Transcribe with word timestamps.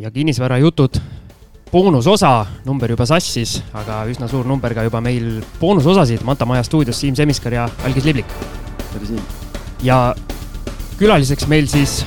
ja 0.00 0.10
kinnisvarajutud 0.10 0.96
boonusosa, 1.72 2.46
number 2.64 2.90
juba 2.90 3.04
sassis, 3.06 3.58
aga 3.76 4.00
üsna 4.10 4.26
suur 4.30 4.46
number 4.48 4.72
ka 4.74 4.82
juba 4.86 5.00
meil 5.04 5.42
boonusosasid. 5.60 6.24
Manta 6.26 6.46
Maja 6.48 6.64
stuudios 6.66 6.98
Siim 7.00 7.14
Semiskar 7.16 7.52
ja 7.52 7.68
Algis 7.84 8.04
Liblik. 8.08 8.32
tere, 8.92 9.06
Siim. 9.06 9.20
ja 9.82 10.14
külaliseks 10.98 11.46
meil 11.48 11.68
siis 11.68 12.00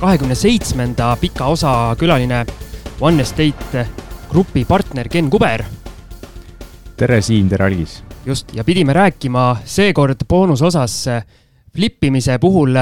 kahekümne 0.00 0.34
seitsmenda 0.34 1.16
pika 1.20 1.46
osa 1.46 1.94
külaline 1.98 2.44
One 3.00 3.22
Estate 3.22 3.86
grupi 4.30 4.64
partner 4.64 5.08
Ken 5.08 5.30
Kuber. 5.30 5.64
tere, 6.96 7.22
Siim, 7.22 7.48
tere, 7.48 7.64
Algis. 7.64 8.02
just, 8.26 8.54
ja 8.54 8.64
pidime 8.64 8.92
rääkima 8.92 9.56
seekord 9.64 10.26
boonusosas 10.28 11.04
flippimise 11.76 12.38
puhul 12.38 12.74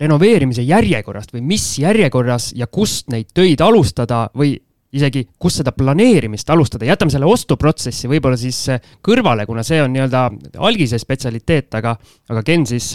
renoveerimise 0.00 0.62
järjekorrast 0.66 1.34
või 1.34 1.42
mis 1.54 1.66
järjekorras 1.82 2.52
ja 2.56 2.66
kust 2.66 3.10
neid 3.12 3.30
töid 3.34 3.60
alustada 3.64 4.26
või 4.36 4.56
isegi, 4.94 5.26
kus 5.40 5.58
seda 5.60 5.72
planeerimist 5.76 6.48
alustada, 6.50 6.86
jätame 6.88 7.12
selle 7.12 7.28
ostuprotsessi 7.28 8.08
võib-olla 8.08 8.38
siis 8.40 8.62
kõrvale, 9.04 9.44
kuna 9.46 9.64
see 9.66 9.82
on 9.84 9.92
nii-öelda 9.92 10.22
algise 10.64 11.00
spetsialiteet, 11.00 11.74
aga, 11.76 11.92
aga 12.32 12.44
Ken 12.46 12.64
siis 12.68 12.94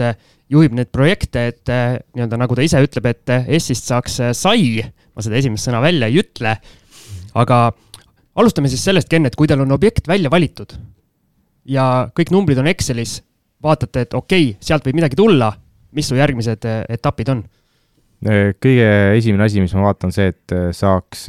juhib 0.49 0.73
neid 0.77 0.89
projekte, 0.93 1.45
et 1.51 1.73
nii-öelda 2.15 2.39
nagu 2.41 2.57
ta 2.57 2.65
ise 2.65 2.81
ütleb, 2.81 3.11
et 3.11 3.35
S-ist 3.59 3.91
saaks 3.91 4.19
sai. 4.39 4.81
ma 5.13 5.21
seda 5.21 5.37
esimest 5.37 5.69
sõna 5.69 5.83
välja 5.83 6.09
ei 6.09 6.17
ütle. 6.23 6.55
aga 7.33 7.59
alustame 8.35 8.69
siis 8.69 8.83
sellest, 8.83 9.09
Ken, 9.09 9.25
et 9.25 9.35
kui 9.35 9.47
teil 9.47 9.61
on 9.61 9.71
objekt 9.71 10.07
välja 10.07 10.33
valitud 10.33 10.73
ja 11.65 12.09
kõik 12.15 12.31
numbrid 12.33 12.59
on 12.59 12.67
Excelis, 12.67 13.21
vaatate, 13.63 14.07
et 14.07 14.13
okei 14.13 14.49
okay,, 14.49 14.57
sealt 14.63 14.85
võib 14.87 14.99
midagi 14.99 15.19
tulla 15.19 15.53
mis 15.95 16.09
su 16.09 16.17
järgmised 16.17 16.67
äh, 16.69 16.83
etapid 16.93 17.31
on? 17.33 17.43
Äh, 18.27 18.53
kõige 18.63 18.87
esimene 19.17 19.47
asi, 19.47 19.61
mis 19.63 19.75
ma 19.77 19.87
vaatan, 19.89 20.13
see, 20.15 20.31
et 20.33 20.55
äh, 20.55 20.71
saaks 20.75 21.27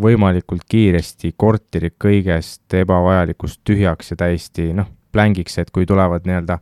võimalikult 0.00 0.64
kiiresti 0.68 1.34
korteri 1.38 1.92
kõigest 2.02 2.74
ebavajalikust 2.74 3.60
tühjaks 3.66 4.10
ja 4.10 4.18
täiesti 4.24 4.72
noh, 4.74 4.88
plängiks, 5.14 5.60
et 5.62 5.70
kui 5.70 5.86
tulevad 5.86 6.26
nii-öelda 6.26 6.58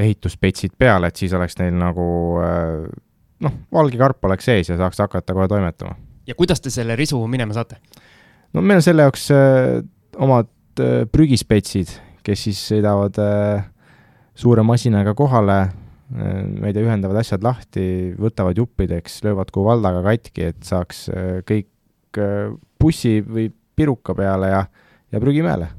ehituspetsid 0.00 0.72
peale, 0.78 1.10
et 1.10 1.20
siis 1.20 1.34
oleks 1.36 1.58
neil 1.60 1.74
nagu 1.76 2.06
noh, 3.44 3.58
valge 3.72 3.98
karp 4.00 4.24
oleks 4.28 4.48
sees 4.48 4.70
ja 4.70 4.78
saaks 4.80 5.02
hakata 5.02 5.36
kohe 5.36 5.48
toimetama. 5.50 5.96
ja 6.26 6.34
kuidas 6.38 6.60
te 6.60 6.70
selle 6.72 6.96
risu 6.96 7.20
minema 7.28 7.56
saate? 7.56 7.80
no 8.54 8.62
meil 8.62 8.80
on 8.80 8.86
selle 8.86 9.06
jaoks 9.06 9.28
äh, 9.34 9.80
omad 10.18 10.48
äh, 10.80 11.04
prügispetsid, 11.12 11.92
kes 12.26 12.46
siis 12.48 12.60
sõidavad 12.72 13.20
äh, 13.22 13.64
suure 14.38 14.64
masinaga 14.66 15.14
kohale, 15.18 15.60
ma 16.10 16.66
ei 16.66 16.74
tea, 16.74 16.84
ühendavad 16.86 17.20
asjad 17.20 17.44
lahti, 17.46 17.84
võtavad 18.18 18.58
juppideks, 18.58 19.20
löövad 19.26 19.52
kuvaldaga 19.54 20.02
katki, 20.06 20.48
et 20.50 20.64
saaks 20.66 21.04
äh, 21.14 21.28
kõik 21.46 22.18
äh, 22.18 22.50
bussi 22.80 23.20
või 23.22 23.48
piruka 23.50 24.16
peale 24.18 24.50
ja, 24.50 24.64
ja 25.12 25.22
prügimäele. 25.22 25.70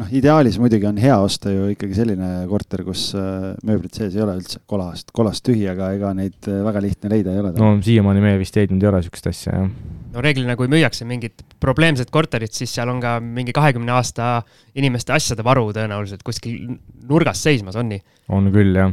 Noh, 0.00 0.12
ideaalis 0.14 0.58
muidugi 0.62 0.88
on 0.88 1.00
hea 1.02 1.16
osta 1.20 1.52
ju 1.52 1.70
ikkagi 1.74 1.98
selline 1.98 2.30
korter, 2.50 2.84
kus 2.86 3.10
äh, 3.18 3.50
mööblit 3.66 3.98
sees 3.98 4.16
ei 4.16 4.24
ole 4.24 4.38
üldse, 4.40 4.62
kolast, 4.70 5.12
kolast 5.16 5.44
tühi, 5.48 5.66
aga 5.70 5.92
ega 5.96 6.14
neid 6.16 6.52
väga 6.68 6.84
lihtne 6.84 7.12
leida 7.12 7.34
ei 7.34 7.42
ole. 7.42 7.56
no 7.58 7.74
siiamaani 7.84 8.24
me 8.24 8.38
vist 8.40 8.56
leidnud 8.56 8.82
ei 8.82 8.92
ole 8.92 9.02
niisugust 9.02 9.32
asja, 9.32 9.58
jah 9.62 10.00
no 10.12 10.22
reeglina, 10.24 10.56
kui 10.58 10.68
müüakse 10.70 11.06
mingit 11.08 11.42
probleemset 11.62 12.10
korterit, 12.12 12.52
siis 12.56 12.72
seal 12.74 12.90
on 12.92 13.00
ka 13.02 13.16
mingi 13.22 13.54
kahekümne 13.56 13.94
aasta 13.94 14.42
inimeste 14.78 15.14
asjade 15.14 15.44
varu 15.46 15.70
tõenäoliselt 15.74 16.24
kuskil 16.26 16.76
nurgas 17.08 17.42
seismas, 17.44 17.78
on 17.80 17.92
nii? 17.92 18.02
on 18.32 18.50
küll, 18.54 18.76
jah. 18.76 18.92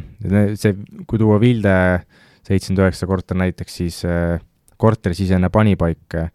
see, 0.60 0.76
kui 1.08 1.22
tuua 1.22 1.40
Vilde 1.42 1.76
seitsekümmend 2.48 2.86
üheksa 2.86 3.10
korter 3.10 3.40
näiteks, 3.40 3.80
siis 3.82 4.02
äh, 4.08 4.40
korterisisene 4.80 5.52
panipaik 5.54 6.18
äh, 6.18 6.32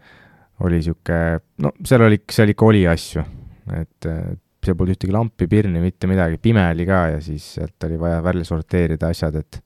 oli 0.65 0.81
niisugune, 0.81 1.41
no 1.65 1.75
seal 1.85 2.07
oli, 2.07 2.21
seal 2.31 2.53
ikka 2.53 2.69
oli 2.69 2.85
asju, 2.91 3.25
et 3.81 4.11
äh, 4.11 4.35
seal 4.67 4.77
polnud 4.79 4.97
ühtegi 4.97 5.15
lampi, 5.15 5.49
pirni, 5.51 5.83
mitte 5.83 6.09
midagi, 6.11 6.41
pime 6.43 6.65
oli 6.73 6.87
ka 6.89 7.05
ja 7.15 7.21
siis 7.25 7.55
sealt 7.59 7.87
oli 7.87 7.99
vaja 8.01 8.23
välja 8.25 8.47
sorteerida 8.49 9.13
asjad, 9.13 9.39
et 9.41 9.61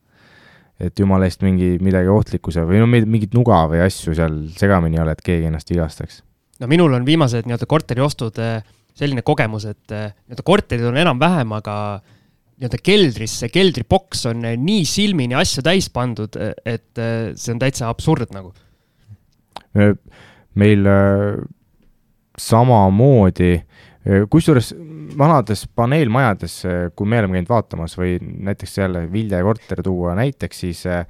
et 0.79 1.01
jumala 1.01 1.27
eest 1.27 1.43
mingi, 1.43 1.73
midagi 1.83 2.11
ohtlikkuse 2.13 2.63
või 2.67 2.83
no 2.83 2.87
mingit 2.89 3.35
nuga 3.35 3.65
või 3.71 3.83
asju 3.83 4.15
seal 4.15 4.37
segamini 4.55 4.99
ei 4.99 5.03
ole, 5.03 5.17
et 5.17 5.25
keegi 5.27 5.49
ennast 5.51 5.71
vigastaks. 5.73 6.23
no 6.63 6.69
minul 6.71 6.95
on 6.95 7.07
viimased 7.07 7.49
nii-öelda 7.49 7.67
korteriostud 7.71 8.39
eh, 8.43 8.61
selline 8.99 9.25
kogemus, 9.27 9.67
et 9.67 9.95
eh, 9.95 10.13
nii-öelda 10.29 10.47
korterid 10.47 10.87
on 10.87 11.01
enam-vähem, 11.03 11.55
aga 11.59 11.75
nii-öelda 12.59 12.81
keldris, 12.83 13.35
see 13.43 13.51
keldriboks 13.55 14.25
on 14.31 14.47
eh, 14.47 14.55
nii 14.59 14.87
silmini 14.87 15.39
asju 15.39 15.67
täis 15.67 15.91
pandud, 15.91 16.39
et 16.39 17.03
see 17.35 17.55
on 17.55 17.63
täitsa 17.63 17.91
absurd 17.91 18.31
nagu. 18.35 18.55
meil 20.59 20.87
samamoodi, 22.39 23.59
kusjuures 24.31 24.73
vanades 25.19 25.65
paneelmajades, 25.77 26.55
kui 26.97 27.09
me 27.09 27.19
oleme 27.21 27.39
käinud 27.39 27.51
vaatamas 27.51 27.97
või 27.99 28.19
näiteks 28.21 28.79
jälle 28.79 29.07
Vilja 29.13 29.41
korter 29.45 29.83
tuua 29.85 30.15
näiteks, 30.19 30.61
siis 30.65 30.85
äh, 30.87 31.07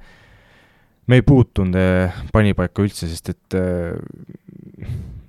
me 1.07 1.19
ei 1.19 1.25
puutunud 1.25 1.77
äh, 1.79 2.17
panipaika 2.33 2.83
üldse, 2.85 3.09
sest 3.09 3.31
et 3.33 3.57
äh, 3.57 3.93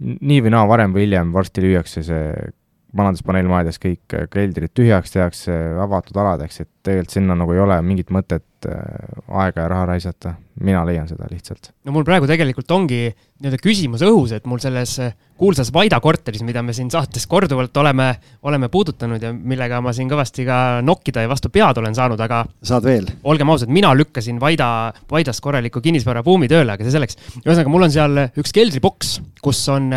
nii 0.00 0.40
või 0.44 0.54
naa, 0.54 0.66
varem 0.68 0.94
või 0.96 1.06
hiljem 1.06 1.32
varsti 1.34 1.64
lüüakse 1.64 2.04
see 2.06 2.50
vanades 2.96 3.22
paneelmajades 3.26 3.78
kõik 3.82 4.18
keldrid 4.32 4.72
tühjaks 4.74 5.14
tehakse 5.14 5.56
avatud 5.82 6.16
aladeks, 6.20 6.62
et 6.64 6.70
tegelikult 6.82 7.16
sinna 7.16 7.36
nagu 7.38 7.54
ei 7.54 7.62
ole 7.62 7.76
mingit 7.86 8.10
mõtet 8.14 8.46
aega 8.68 9.64
ja 9.64 9.68
raha 9.68 9.86
raisata. 9.94 10.34
mina 10.60 10.82
leian 10.84 11.06
seda 11.08 11.24
lihtsalt. 11.30 11.70
no 11.84 11.92
mul 11.92 12.04
praegu 12.04 12.26
tegelikult 12.28 12.70
ongi 12.70 13.06
nii-öelda 13.40 13.58
küsimus 13.62 14.02
õhus, 14.04 14.34
et 14.36 14.44
mul 14.44 14.60
selles 14.60 14.98
kuulsas 15.40 15.70
Vaida 15.72 15.96
korteris, 16.00 16.42
mida 16.44 16.60
me 16.62 16.74
siin 16.76 16.90
saates 16.92 17.24
korduvalt 17.26 17.76
oleme, 17.80 18.10
oleme 18.42 18.68
puudutanud 18.68 19.22
ja 19.22 19.32
millega 19.32 19.80
ma 19.80 19.94
siin 19.96 20.10
kõvasti 20.10 20.44
ka 20.44 20.58
nokkida 20.84 21.24
ja 21.24 21.30
vastu 21.30 21.48
pead 21.48 21.80
olen 21.80 21.96
saanud, 21.96 22.20
aga. 22.20 22.42
saad 22.62 22.84
veel? 22.84 23.08
olgem 23.24 23.48
ausad, 23.48 23.72
mina 23.72 23.94
lükkasin 23.96 24.40
Vaida, 24.40 24.92
Vaidas 25.10 25.40
korraliku 25.40 25.80
kinnisvarabuumi 25.80 26.48
tööle, 26.48 26.76
aga 26.76 26.84
see 26.84 26.96
selleks. 26.98 27.16
ühesõnaga, 27.40 27.72
mul 27.72 27.88
on 27.88 27.96
seal 27.96 28.26
üks 28.28 28.52
keldriboks, 28.52 29.20
kus 29.40 29.62
on 29.72 29.88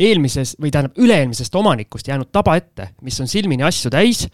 eelmises 0.00 0.56
või 0.60 0.72
tähendab 0.72 0.98
üle-eelmisest 1.00 1.54
omanikust 1.60 2.08
jäänud 2.10 2.30
taba 2.32 2.56
ette, 2.60 2.90
mis 3.04 3.20
on 3.20 3.30
silmini 3.30 3.66
asju 3.66 3.92
täis. 3.92 4.26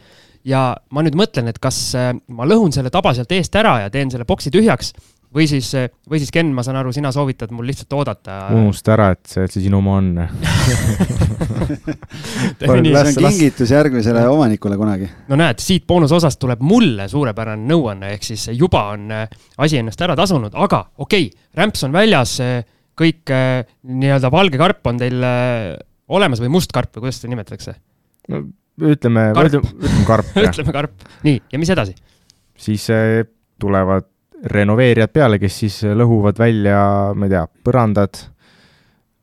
ja 0.46 0.76
ma 0.94 1.02
nüüd 1.02 1.16
mõtlen, 1.18 1.48
et 1.50 1.58
kas 1.58 1.78
äh, 1.98 2.12
ma 2.28 2.46
lõhun 2.46 2.72
selle 2.74 2.90
taba 2.94 3.14
sealt 3.14 3.32
eest 3.34 3.56
ära 3.58 3.80
ja 3.82 3.90
teen 3.90 4.12
selle 4.12 4.24
boksi 4.28 4.52
tühjaks 4.54 4.92
või 5.34 5.48
siis, 5.50 5.74
äh, 5.74 5.88
või 6.10 6.20
siis 6.22 6.30
Ken, 6.32 6.52
ma 6.54 6.62
saan 6.62 6.78
aru, 6.80 6.92
sina 6.94 7.10
soovitad 7.12 7.50
mul 7.54 7.66
lihtsalt 7.66 7.92
oodata. 7.98 8.36
unusta 8.54 8.94
ära, 8.94 9.10
et 9.16 9.26
see, 9.26 9.46
see 9.50 9.64
sinu 9.66 9.80
oma 9.82 9.96
on 9.98 10.12
see 12.60 12.70
on 12.70 12.86
kingitus 13.18 13.74
järgmisele 13.74 14.26
omanikule 14.30 14.78
kunagi. 14.78 15.10
no 15.28 15.40
näed, 15.40 15.58
siit 15.62 15.86
boonusosast 15.86 16.40
tuleb 16.42 16.62
mulle 16.62 17.08
suurepärane 17.10 17.66
nõuanne, 17.66 18.14
ehk 18.14 18.30
siis 18.30 18.48
juba 18.54 18.86
on 18.94 19.10
äh, 19.10 19.28
asi 19.58 19.82
ennast 19.82 20.00
ära 20.06 20.16
tasunud, 20.18 20.54
aga 20.54 20.86
okei 20.96 21.26
okay,, 21.28 21.46
rämps 21.58 21.84
on 21.88 21.92
väljas 21.96 22.38
kõik 22.96 23.32
äh, 23.34 23.62
nii-öelda 23.86 24.30
valge 24.32 24.60
karp 24.60 24.88
on 24.90 25.00
teil 25.00 25.24
äh, 25.26 25.74
olemas 26.08 26.42
või 26.42 26.52
must 26.56 26.72
karp 26.74 26.94
või 26.96 27.06
kuidas 27.06 27.20
seda 27.20 27.32
nimetatakse? 27.34 27.76
no 28.32 28.42
ütleme, 28.82 29.30
ütleme 29.32 30.04
karp 30.08 30.36
ütleme 30.46 30.76
karp, 30.76 31.08
nii, 31.26 31.40
ja 31.52 31.62
mis 31.62 31.72
edasi? 31.74 31.96
siis 32.66 32.88
äh, 32.94 33.22
tulevad 33.60 34.08
renoveerijad 34.52 35.12
peale, 35.14 35.40
kes 35.40 35.62
siis 35.64 35.78
lõhuvad 35.96 36.38
välja, 36.38 36.78
ma 37.16 37.26
ei 37.26 37.32
tea, 37.32 37.46
põrandad, 37.64 38.18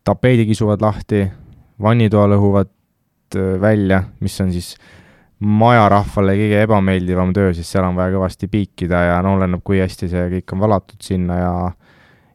tapeedi 0.04 0.48
kisuvad 0.50 0.82
lahti, 0.82 1.22
vannitoa 1.82 2.26
lõhuvad 2.34 2.72
välja, 3.62 4.02
mis 4.26 4.36
on 4.42 4.50
siis 4.54 4.72
majarahvale 5.44 6.36
kõige 6.38 6.64
ebameeldivam 6.66 7.34
töö, 7.36 7.54
sest 7.56 7.76
seal 7.76 7.86
on 7.88 7.98
vaja 7.98 8.14
kõvasti 8.16 8.50
piikida 8.52 9.04
ja 9.10 9.22
no 9.26 9.36
oleneb, 9.38 9.62
kui 9.66 9.82
hästi 9.84 10.10
see 10.12 10.26
kõik 10.38 10.56
on 10.56 10.64
valatud 10.64 11.06
sinna 11.06 11.38
ja 11.40 11.54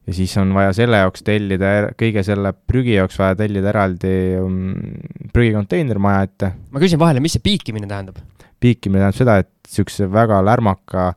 ja 0.08 0.14
siis 0.16 0.32
on 0.40 0.54
vaja 0.56 0.72
selle 0.76 1.02
jaoks 1.02 1.24
tellida, 1.26 1.72
kõige 1.98 2.24
selle 2.24 2.54
prügi 2.56 2.96
jaoks 2.96 3.18
vaja 3.20 3.36
tellida 3.42 3.72
eraldi 3.74 4.12
um, 4.40 4.60
prügikonteiner 5.34 6.00
maja 6.02 6.24
ette. 6.28 6.52
ma 6.72 6.82
küsin 6.82 7.00
vahele, 7.00 7.20
mis 7.24 7.36
see 7.36 7.44
piikimine 7.44 7.88
tähendab? 7.90 8.22
piikimine 8.62 9.04
tähendab 9.04 9.18
seda, 9.18 9.36
et 9.44 9.52
niisuguse 9.68 10.08
väga 10.12 10.40
lärmaka 10.46 11.10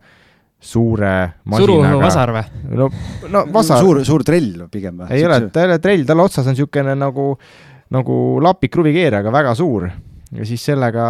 suure 0.62 1.14
suruõhuvasar 1.48 2.34
või? 2.36 2.44
no, 2.76 2.90
no 3.32 3.46
vasar. 3.54 3.82
suur, 3.82 4.04
suur 4.08 4.28
trell 4.28 4.68
pigem 4.74 5.00
või? 5.04 5.12
ei 5.16 5.26
ole, 5.28 5.40
ta 5.54 5.64
ei 5.64 5.72
ole 5.72 5.80
trell, 5.84 6.06
tal 6.10 6.26
otsas 6.26 6.52
on 6.52 6.58
niisugune 6.58 6.98
nagu, 7.00 7.32
nagu 7.96 8.22
lapik 8.44 8.76
kruvikeeraja, 8.76 9.34
väga 9.34 9.56
suur. 9.58 9.88
ja 10.36 10.52
siis 10.52 10.68
sellega 10.68 11.06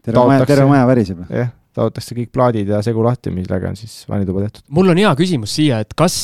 terve 0.00 0.28
maja, 0.32 0.48
terve 0.48 0.70
maja 0.72 0.88
väriseb? 0.88 1.26
jah 1.28 1.52
taotakse 1.76 2.16
kõik 2.16 2.30
plaadid 2.34 2.70
ja 2.70 2.80
segu 2.84 3.02
lahti, 3.04 3.32
millega 3.34 3.70
on 3.70 3.78
siis 3.78 4.02
vannituba 4.10 4.44
tehtud. 4.44 4.64
mul 4.76 4.92
on 4.92 5.00
hea 5.00 5.10
küsimus 5.18 5.54
siia, 5.58 5.80
et 5.84 5.94
kas, 5.98 6.16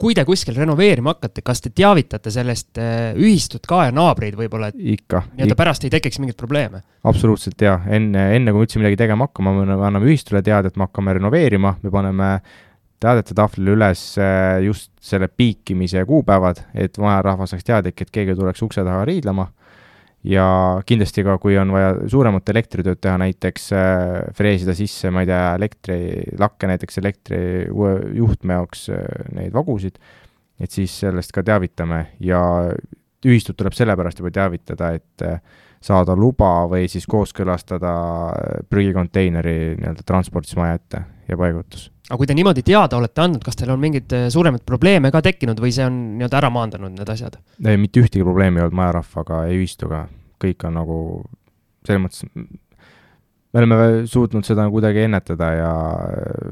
kui 0.00 0.16
te 0.16 0.24
kuskil 0.28 0.56
renoveerima 0.58 1.14
hakkate, 1.14 1.44
kas 1.46 1.62
te 1.64 1.72
teavitate 1.74 2.32
sellest 2.34 2.80
äh, 2.82 3.10
ühistut 3.18 3.66
ka 3.70 3.84
ja 3.88 3.94
naabreid 3.94 4.38
võib-olla, 4.38 4.72
et 4.72 4.80
ikka, 4.96 5.24
nii-öelda 5.34 5.58
pärast 5.58 5.86
ei 5.86 5.92
tekiks 5.94 6.20
mingeid 6.22 6.38
probleeme? 6.40 6.82
absoluutselt 7.06 7.62
jaa, 7.62 7.78
enne, 7.88 8.30
enne 8.36 8.54
kui 8.54 8.66
üldse 8.66 8.82
midagi 8.82 8.98
tegema 9.00 9.28
hakkama, 9.28 9.54
me 9.62 9.78
anname 9.78 10.10
ühistule 10.10 10.42
teada, 10.46 10.68
et 10.68 10.76
me 10.80 10.88
hakkame 10.88 11.16
renoveerima, 11.20 11.76
me 11.82 11.94
paneme 11.94 12.32
teadete 13.00 13.34
tahvlile 13.36 13.76
üles 13.78 14.02
äh, 14.20 14.58
just 14.66 14.90
selle 15.00 15.30
piikimise 15.32 16.04
kuupäevad, 16.08 16.60
et 16.74 16.98
majarahvas 17.00 17.54
saaks 17.54 17.64
teadlik, 17.64 18.02
et 18.02 18.12
keegi 18.12 18.36
tuleks 18.36 18.62
ukse 18.66 18.84
taha 18.84 19.06
riidlema. 19.08 19.48
Ja 20.26 20.46
kindlasti 20.86 21.24
ka, 21.24 21.36
kui 21.42 21.56
on 21.60 21.72
vaja 21.74 21.92
suuremat 22.10 22.48
elektritööd 22.52 23.00
teha, 23.00 23.16
näiteks 23.22 23.70
äh, 23.76 24.16
freesida 24.36 24.74
sisse, 24.76 25.12
ma 25.14 25.24
ei 25.24 25.30
tea, 25.30 25.44
elektrilakke 25.60 26.70
näiteks 26.70 27.00
elektri 27.02 27.42
uue 27.72 27.94
juhtme 28.18 28.58
jaoks 28.58 28.88
äh, 28.94 29.04
neid 29.36 29.54
vagusid, 29.56 30.00
et 30.60 30.72
siis 30.72 30.98
sellest 31.04 31.32
ka 31.32 31.44
teavitame. 31.46 32.02
Ja 32.20 32.42
ühistut 33.26 33.58
tuleb 33.60 33.76
sellepärast 33.76 34.20
juba 34.20 34.32
teavitada, 34.32 34.94
et 34.96 35.24
saada 35.84 36.16
luba 36.16 36.66
või 36.68 36.88
siis 36.92 37.06
kooskõlastada 37.08 37.92
prügikonteineri 38.68 39.56
nii-öelda 39.80 40.04
transportismaja 40.08 40.76
ette 40.80 41.02
ja 41.28 41.40
paigutus 41.40 41.88
aga 42.10 42.18
kui 42.18 42.26
te 42.26 42.34
niimoodi 42.34 42.64
teada 42.66 42.98
olete 42.98 43.22
andnud, 43.22 43.42
kas 43.46 43.58
teil 43.58 43.70
on 43.70 43.82
mingeid 43.82 44.14
äh, 44.16 44.26
suuremaid 44.34 44.64
probleeme 44.66 45.12
ka 45.14 45.22
tekkinud 45.24 45.60
või 45.62 45.70
see 45.74 45.86
on 45.86 46.00
nii-öelda 46.18 46.40
ära 46.40 46.50
maandanud, 46.52 46.96
need 46.98 47.12
asjad? 47.12 47.38
ei, 47.62 47.78
mitte 47.78 48.02
ühtegi 48.02 48.26
probleemi 48.26 48.60
ei 48.60 48.66
olnud 48.66 48.80
majarahvaga 48.80 49.44
ja 49.46 49.54
ühistuga, 49.54 50.02
kõik 50.42 50.66
on 50.66 50.76
nagu 50.80 50.98
selles 51.86 52.02
mõttes, 52.02 52.26
me 53.50 53.62
oleme 53.62 53.88
suutnud 54.10 54.46
seda 54.46 54.66
kuidagi 54.70 55.06
ennetada 55.06 55.52
ja 55.54 55.72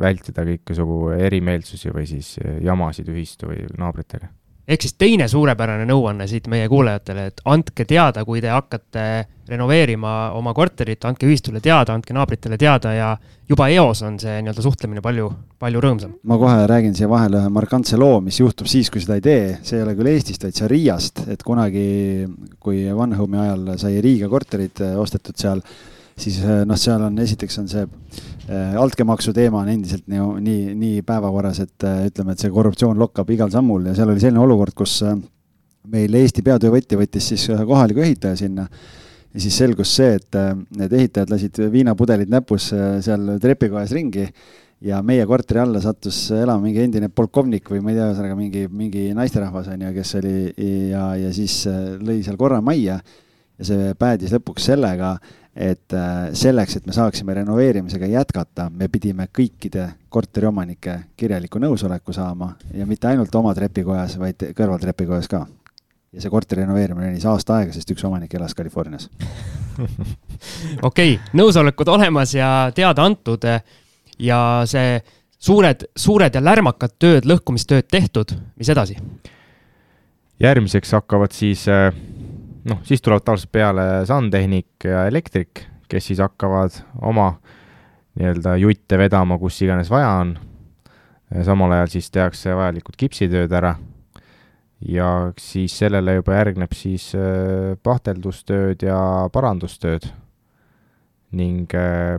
vältida 0.01 0.47
kõiksugu 0.47 1.15
erimeelsusi 1.19 1.93
või 1.95 2.07
siis 2.11 2.37
jamasid 2.65 3.11
ühistu 3.13 3.51
või 3.51 3.67
naabritega 3.79 4.31
ehk 4.69 4.85
siis 4.85 4.95
teine 5.01 5.29
suurepärane 5.29 5.87
nõuanne 5.89 6.27
siit 6.29 6.49
meie 6.53 6.69
kuulajatele, 6.69 7.27
et 7.31 7.43
andke 7.49 7.87
teada, 7.89 8.25
kui 8.29 8.43
te 8.45 8.51
hakkate 8.53 9.05
renoveerima 9.49 10.15
oma 10.37 10.53
korterit, 10.57 11.05
andke 11.09 11.29
ühistule 11.29 11.63
teada, 11.65 11.95
andke 11.97 12.13
naabritele 12.13 12.59
teada 12.61 12.93
ja 12.93 13.11
juba 13.49 13.71
eos 13.73 14.03
on 14.05 14.19
see 14.21 14.43
nii-öelda 14.43 14.65
suhtlemine 14.65 15.03
palju, 15.05 15.31
palju 15.59 15.83
rõõmsam. 15.85 16.17
ma 16.29 16.37
kohe 16.41 16.67
räägin 16.69 16.97
siia 16.97 17.09
vahele 17.09 17.41
ühe 17.41 17.53
markantse 17.53 17.97
loo, 17.97 18.21
mis 18.25 18.41
juhtub 18.43 18.69
siis, 18.69 18.91
kui 18.93 19.01
seda 19.01 19.17
ei 19.17 19.25
tee. 19.25 19.45
see 19.63 19.81
ei 19.81 19.87
ole 19.87 19.97
küll 19.97 20.13
Eestist, 20.13 20.45
vaid 20.45 20.59
see 20.59 20.67
on 20.69 20.73
Riiast, 20.75 21.25
et 21.33 21.45
kunagi, 21.47 21.87
kui 22.61 22.85
One 22.93 23.17
Home'i 23.17 23.47
ajal 23.47 23.79
sai 23.81 24.03
Riiga 24.05 24.29
korterid 24.29 24.85
ostetud 25.01 25.41
seal 25.41 25.65
siis 26.19 26.39
eh, 26.43 26.63
noh, 26.69 26.79
seal 26.79 27.03
on 27.07 27.19
esiteks 27.23 27.59
on 27.63 27.71
see 27.71 27.85
äh, 27.85 28.77
altkäemaksu 28.81 29.35
teema 29.37 29.63
on 29.63 29.73
endiselt 29.73 30.07
nii, 30.11 30.23
nii, 30.45 30.77
nii 30.79 31.03
päevakorras, 31.07 31.63
et 31.65 31.89
äh, 31.89 32.05
ütleme, 32.11 32.35
et 32.35 32.45
see 32.45 32.53
korruptsioon 32.55 32.99
lokkab 33.01 33.31
igal 33.35 33.53
sammul 33.55 33.91
ja 33.91 33.97
seal 33.99 34.13
oli 34.13 34.23
selline 34.23 34.43
olukord, 34.45 34.77
kus 34.79 35.01
meil 35.89 36.15
Eesti 36.21 36.45
peatöövõtja 36.45 36.99
võttis 37.01 37.31
siis 37.33 37.47
kohaliku 37.67 38.03
ehitaja 38.05 38.37
sinna 38.37 38.67
ja 38.69 39.43
siis 39.43 39.57
selgus 39.61 39.93
see, 39.97 40.17
et 40.19 40.39
need 40.77 40.95
ehitajad 40.99 41.31
lasid 41.33 41.61
viinapudelid 41.73 42.33
näpus 42.33 42.71
seal 43.05 43.37
trepikojas 43.41 43.93
ringi 43.97 44.27
ja 44.85 45.01
meie 45.03 45.25
korteri 45.27 45.63
alla 45.63 45.81
sattus 45.83 46.19
elama 46.35 46.67
mingi 46.67 46.83
endine 46.85 47.09
polkovnik 47.09 47.71
või 47.73 47.81
ma 47.85 47.93
ei 47.93 47.99
tea, 47.99 48.11
ühesõnaga 48.11 48.37
mingi, 48.39 48.67
mingi 48.69 49.07
naisterahvas 49.17 49.71
on 49.73 49.87
ju, 49.87 49.95
kes 49.97 50.13
oli 50.21 50.35
ja, 50.91 51.07
ja 51.19 51.33
siis 51.37 51.63
lõi 52.05 52.21
seal 52.27 52.39
korra 52.41 52.61
majja 52.65 52.99
ja 53.59 53.67
see 53.67 53.95
päädis 53.99 54.33
lõpuks 54.37 54.69
sellega, 54.71 55.17
et 55.59 55.93
äh, 55.93 56.29
selleks, 56.39 56.77
et 56.77 56.87
me 56.87 56.95
saaksime 56.95 57.35
renoveerimisega 57.35 58.07
jätkata, 58.07 58.69
me 58.71 58.87
pidime 58.89 59.27
kõikide 59.35 59.89
korteriomanike 60.09 60.95
kirjaliku 61.19 61.59
nõusoleku 61.59 62.15
saama 62.15 62.53
ja 62.75 62.87
mitte 62.87 63.09
ainult 63.11 63.35
oma 63.35 63.55
trepikojas, 63.59 64.15
vaid 64.21 64.45
kõrvaltrepikojas 64.55 65.29
ka. 65.29 65.47
ja 66.13 66.23
see 66.23 66.31
korteri 66.31 66.63
renoveerimine 66.63 67.11
venis 67.11 67.27
aasta 67.27 67.57
aega, 67.59 67.73
sest 67.75 67.91
üks 67.91 68.05
omanik 68.07 68.35
elas 68.35 68.55
Californias. 68.55 69.09
okei 70.89 71.19
nõusolekud 71.35 71.91
olemas 71.91 72.35
ja 72.35 72.71
teada 72.75 73.03
antud 73.05 73.43
ja 74.19 74.41
see 74.67 75.01
suured, 75.39 75.89
suured 75.97 76.35
ja 76.35 76.45
lärmakad 76.45 76.95
tööd, 76.99 77.27
lõhkumistööd 77.27 77.91
tehtud, 77.91 78.37
mis 78.57 78.71
edasi? 78.71 78.97
järgmiseks 80.39 80.95
hakkavad 80.95 81.35
siis 81.35 81.67
äh 81.67 81.91
noh, 82.69 82.81
siis 82.87 83.03
tulevad 83.03 83.25
tavaliselt 83.25 83.53
peale 83.53 83.87
sandtehnik 84.09 84.87
ja 84.87 85.07
elektrik, 85.09 85.65
kes 85.89 86.11
siis 86.11 86.21
hakkavad 86.23 86.75
oma 87.09 87.33
nii-öelda 88.19 88.57
jutte 88.59 88.99
vedama, 88.99 89.39
kus 89.39 89.61
iganes 89.63 89.91
vaja 89.91 90.11
on. 90.23 90.37
samal 91.45 91.73
ajal 91.77 91.91
siis 91.93 92.11
tehakse 92.11 92.55
vajalikud 92.57 92.97
kipsitööd 92.97 93.53
ära. 93.53 93.77
ja 94.81 95.33
siis 95.39 95.79
sellele 95.79 96.15
juba 96.15 96.37
järgneb 96.37 96.73
siis 96.73 97.11
äh, 97.15 97.75
pahteldustööd 97.83 98.83
ja 98.83 99.29
parandustööd. 99.33 100.09
ning 101.33 101.75
äh, 101.75 102.19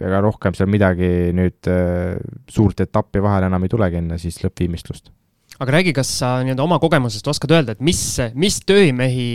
ega 0.00 0.20
rohkem 0.20 0.54
seal 0.54 0.70
midagi 0.70 1.32
nüüd 1.34 1.66
äh, 1.66 2.20
suurt 2.48 2.80
etappi 2.80 3.22
vahele 3.22 3.46
enam 3.46 3.62
ei 3.62 3.68
tulegi 3.68 3.98
enne 3.98 4.18
siis 4.18 4.38
lõppviimistlust 4.44 5.10
aga 5.60 5.74
räägi, 5.76 5.92
kas 5.96 6.10
sa 6.20 6.36
nii-öelda 6.42 6.64
oma 6.64 6.78
kogemusest 6.82 7.28
oskad 7.28 7.52
öelda, 7.54 7.76
et 7.76 7.82
mis, 7.84 8.00
mis 8.38 8.60
töömehi, 8.66 9.26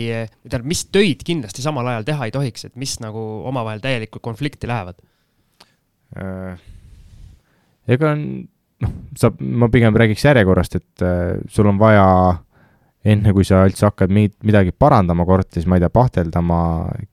tähendab, 0.44 0.66
mis 0.68 0.84
töid 0.92 1.22
kindlasti 1.26 1.64
samal 1.64 1.86
ajal 1.92 2.08
teha 2.08 2.28
ei 2.28 2.34
tohiks, 2.34 2.66
et 2.68 2.74
mis 2.80 2.96
nagu 3.04 3.22
omavahel 3.48 3.82
täielikku 3.84 4.22
konflikti 4.24 4.70
lähevad? 4.70 4.98
Äh, 6.18 6.58
ega 7.88 8.14
noh, 8.18 8.94
sa, 9.18 9.32
ma 9.38 9.70
pigem 9.72 9.96
räägiks 9.96 10.26
järjekorrast, 10.26 10.78
et 10.80 11.06
äh, 11.06 11.38
sul 11.52 11.70
on 11.70 11.80
vaja 11.80 12.06
enne 13.08 13.32
kui 13.32 13.46
sa 13.46 13.62
üldse 13.66 13.86
hakkad 13.86 14.12
mingit, 14.12 14.34
midagi 14.46 14.74
parandama 14.74 15.26
korteris, 15.28 15.68
ma 15.70 15.78
ei 15.78 15.84
tea, 15.84 15.92
pahteldama, 15.94 16.62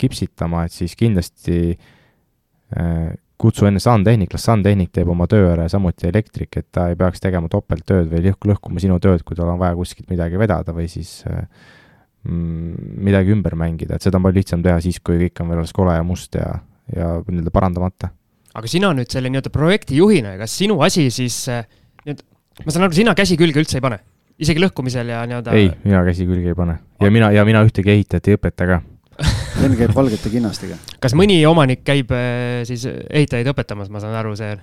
kipsitama, 0.01 0.65
et 0.65 0.75
siis 0.75 0.95
kindlasti 0.99 1.59
äh, 1.75 3.13
kutsu 3.41 3.67
enne 3.67 3.81
sandtehnik, 3.83 4.33
las 4.35 4.45
sandtehnik 4.47 4.91
teeb 4.95 5.09
oma 5.11 5.27
töö 5.31 5.49
ära 5.51 5.65
ja 5.67 5.71
samuti 5.73 6.07
elektrik, 6.09 6.55
et 6.59 6.67
ta 6.73 6.87
ei 6.91 6.97
peaks 6.99 7.23
tegema 7.23 7.49
topelttööd 7.51 8.07
või 8.11 8.23
lõhk-, 8.29 8.47
lõhkuma 8.51 8.83
sinu 8.83 8.99
tööd, 9.03 9.25
kui 9.27 9.37
tal 9.37 9.51
on 9.51 9.59
vaja 9.61 9.75
kuskilt 9.77 10.09
midagi 10.11 10.39
vedada 10.39 10.75
või 10.75 10.87
siis 10.91 11.17
mm, 11.27 12.93
midagi 13.05 13.35
ümber 13.35 13.57
mängida, 13.59 13.97
et 13.97 14.05
seda 14.05 14.19
on 14.19 14.27
palju 14.27 14.39
lihtsam 14.39 14.63
teha 14.65 14.79
siis, 14.83 15.01
kui 15.03 15.19
kõik 15.25 15.43
on 15.43 15.51
veel 15.51 15.63
alles 15.63 15.75
kole 15.75 15.97
ja 15.97 16.07
must 16.07 16.39
ja, 16.39 16.47
ja 16.95 17.11
nii-öelda 17.27 17.53
parandamata. 17.55 18.11
aga 18.55 18.71
sina 18.71 18.93
nüüd 18.95 19.11
selle 19.11 19.31
nii-öelda 19.33 19.51
projektijuhina, 19.53 20.37
kas 20.39 20.55
sinu 20.63 20.79
asi 20.85 21.09
siis 21.11 21.43
nii-öelda, 21.51 22.27
ma 22.63 22.71
saan 22.71 22.87
aru, 22.87 22.99
sina 23.03 23.15
käsi 23.17 23.39
külge 23.39 23.63
üldse 23.63 23.81
ei 23.81 23.85
pane? 23.85 23.99
isegi 24.39 24.63
lõhkumisel 24.63 25.11
ja 25.11 25.23
nii-öelda 25.27 25.59
ei, 25.59 25.69
mina 25.83 26.03
käsi 26.07 26.27
külge 26.27 26.55
ei 26.55 26.57
pane 26.57 26.79
ja 27.03 27.11
mina, 27.11 27.31
ja 27.35 27.43
mina 27.47 27.63
ühtegi 27.67 27.91
ehitajat 27.93 28.31
ei 28.31 28.39
õpeta 28.39 28.67
ka 28.71 28.81
Ken 29.15 29.75
käib 29.79 29.93
valgete 29.95 30.29
kinnastega. 30.31 30.77
kas 31.03 31.15
mõni 31.17 31.37
omanik 31.47 31.85
käib 31.87 32.11
äh, 32.15 32.63
siis 32.67 32.83
ehitajaid 32.85 33.47
õpetamas, 33.53 33.91
ma 33.91 34.01
saan 34.03 34.15
aru, 34.19 34.33
see? 34.39 34.55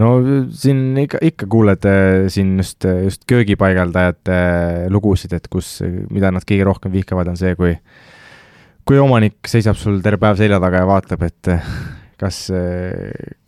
no 0.00 0.12
siin 0.56 0.96
ikka, 1.02 1.20
ikka 1.28 1.48
kuuled 1.52 1.88
äh, 1.88 2.28
siin 2.32 2.54
just, 2.62 2.86
just 3.04 3.26
köögipaigaldajate 3.28 4.38
lugusid, 4.92 5.34
et 5.36 5.48
kus, 5.52 5.80
mida 6.10 6.32
nad 6.32 6.46
kõige 6.48 6.68
rohkem 6.68 6.94
vihkavad, 6.94 7.32
on 7.32 7.40
see, 7.40 7.52
kui, 7.58 7.74
kui 8.88 9.00
omanik 9.02 9.50
seisab 9.50 9.76
sul 9.80 10.00
terve 10.04 10.22
päev 10.22 10.40
selja 10.40 10.60
taga 10.62 10.80
ja 10.80 10.88
vaatab, 10.88 11.26
et 11.28 11.52
kas, 12.22 12.46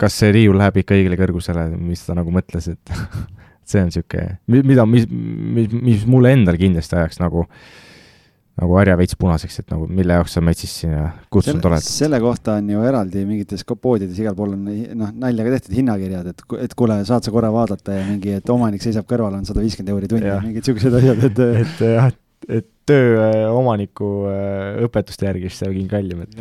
kas 0.01 0.21
see 0.21 0.35
riiul 0.35 0.61
läheb 0.61 0.83
ikka 0.83 0.99
õigele 0.99 1.19
kõrgusele, 1.21 1.71
mis 1.79 2.05
ta 2.05 2.19
nagu 2.19 2.35
mõtles, 2.35 2.69
et 2.75 2.95
see 3.71 3.81
on 3.81 3.89
niisugune, 3.89 4.37
mida, 4.53 4.85
mis, 4.85 5.09
mis, 5.09 5.73
mis 5.73 6.05
mulle 6.11 6.37
endal 6.37 6.61
kindlasti 6.61 7.01
ajaks 7.01 7.23
nagu 7.25 7.47
äh, 7.47 7.83
nagu 8.55 8.77
harja 8.79 8.95
veits 8.99 9.17
punaseks, 9.19 9.57
et 9.63 9.73
nagu 9.73 9.87
mille 9.91 10.15
jaoks 10.15 10.37
sa 10.37 10.43
metsis 10.45 10.75
sinna 10.85 11.09
kutsunud 11.33 11.65
oled. 11.67 11.83
selle 11.83 12.21
kohta 12.23 12.59
on 12.61 12.69
ju 12.71 12.85
eraldi 12.87 13.25
mingites 13.27 13.65
poodides 13.67 14.21
igal 14.23 14.37
pool 14.39 14.53
on 14.55 14.69
noh, 15.01 15.11
nalja 15.25 15.47
ka 15.47 15.55
tehtud 15.57 15.79
hinnakirjad, 15.81 16.29
et, 16.31 16.45
et 16.63 16.77
kuule, 16.79 17.01
saad 17.09 17.27
sa 17.27 17.35
korra 17.35 17.51
vaadata 17.55 17.97
ja 17.97 18.05
mingi, 18.07 18.37
et 18.39 18.53
omanik 18.55 18.85
seisab 18.85 19.09
kõrval, 19.11 19.41
on 19.41 19.49
sada 19.49 19.65
viiskümmend 19.65 19.95
euri 19.97 20.11
tund 20.13 20.29
ja 20.29 20.39
mingid 20.45 20.71
siuksed 20.71 21.01
asjad, 21.01 21.27
et. 21.31 21.43
et 21.65 21.83
jah, 21.97 22.13
et, 22.13 22.21
et 22.61 22.71
töö 22.87 23.19
äh, 23.25 23.41
omaniku 23.51 24.13
äh, 24.31 24.79
õpetuste 24.87 25.27
järgi, 25.27 25.51
siis 25.51 25.65
see 25.65 25.73
on 25.73 25.91
kallim, 25.91 26.23
et. 26.23 26.39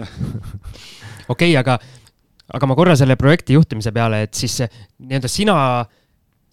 okei, 1.33 1.49
aga, 1.57 1.79
aga 2.53 2.69
ma 2.69 2.77
korra 2.77 2.97
selle 2.99 3.17
projekti 3.17 3.57
juhtimise 3.57 3.95
peale, 3.95 4.21
et 4.27 4.37
siis 4.37 4.61
nii-öelda 4.61 5.31
sina 5.31 5.57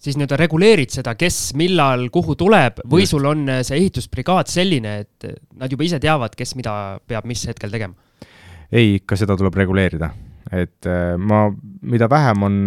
siis 0.01 0.17
nii-öelda 0.17 0.39
reguleerid 0.41 0.93
seda, 0.93 1.13
kes, 1.19 1.51
millal, 1.59 2.07
kuhu 2.13 2.35
tuleb 2.39 2.81
või 2.89 3.05
Just. 3.05 3.13
sul 3.15 3.27
on 3.29 3.45
äh, 3.49 3.61
see 3.67 3.77
ehitusbrigaad 3.81 4.49
selline, 4.51 4.95
et 5.05 5.29
äh, 5.29 5.37
nad 5.61 5.71
juba 5.71 5.85
ise 5.85 6.01
teavad, 6.01 6.35
kes 6.37 6.55
mida 6.59 6.73
peab 7.07 7.29
mis 7.29 7.45
hetkel 7.49 7.73
tegema? 7.73 7.95
ei, 8.71 8.95
ikka 9.01 9.17
seda 9.19 9.35
tuleb 9.37 9.57
reguleerida, 9.61 10.11
et 10.49 10.89
äh, 10.89 11.13
ma, 11.19 11.43
mida 11.91 12.09
vähem 12.11 12.47
on 12.47 12.61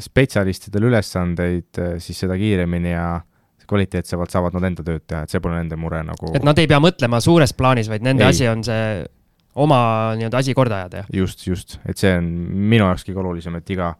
spetsialistidel 0.00 0.88
ülesandeid, 0.90 1.82
siis 2.02 2.24
seda 2.24 2.38
kiiremini 2.40 2.94
ja 2.94 3.08
kvaliteetsemalt 3.70 4.32
saavad 4.32 4.56
nad 4.56 4.66
enda 4.70 4.84
tööd 4.86 5.04
teha, 5.06 5.22
et 5.24 5.32
see 5.32 5.42
pole 5.42 5.58
nende 5.60 5.78
mure 5.78 6.00
nagu. 6.06 6.32
et 6.34 6.46
nad 6.46 6.58
ei 6.58 6.70
pea 6.70 6.80
mõtlema 6.82 7.20
suures 7.22 7.52
plaanis, 7.54 7.90
vaid 7.92 8.06
nende 8.06 8.24
ei. 8.24 8.32
asi 8.32 8.48
on 8.50 8.64
see 8.66 9.04
oma 9.60 9.82
nii-öelda 10.18 10.40
asi 10.40 10.54
korda 10.56 10.80
ajada, 10.80 11.04
jah? 11.04 11.12
just, 11.22 11.44
just, 11.46 11.78
et 11.84 12.00
see 12.00 12.12
on 12.16 12.26
minu 12.72 12.86
jaoks 12.86 13.04
kõige 13.06 13.22
olulisem, 13.22 13.58
et 13.60 13.70
iga 13.74 13.92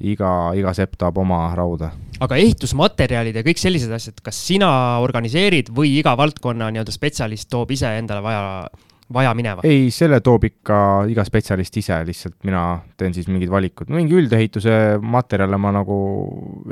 iga, 0.00 0.32
iga 0.58 0.74
sepp 0.76 0.98
tahab 0.98 1.22
oma 1.24 1.40
rauda. 1.56 1.92
aga 2.20 2.36
ehitusmaterjalid 2.36 3.36
ja 3.38 3.44
kõik 3.46 3.60
sellised 3.60 3.92
asjad, 3.94 4.20
kas 4.24 4.38
sina 4.48 4.70
organiseerid 5.04 5.72
või 5.74 5.98
iga 6.00 6.16
valdkonna 6.18 6.70
nii-öelda 6.74 6.94
spetsialist 6.94 7.50
toob 7.50 7.70
ise 7.74 7.90
endale 7.98 8.22
vaja, 8.22 8.68
vajamineva? 9.14 9.64
ei, 9.66 9.90
selle 9.94 10.20
toob 10.24 10.48
ikka 10.48 10.78
iga 11.10 11.24
spetsialist 11.26 11.76
ise, 11.80 11.98
lihtsalt 12.06 12.38
mina 12.48 12.62
teen 12.98 13.14
siis 13.16 13.28
mingid 13.30 13.50
valikud, 13.52 13.90
mingi 13.94 14.16
üldehituse 14.18 14.98
materjale 15.02 15.60
ma 15.60 15.74
nagu 15.80 15.98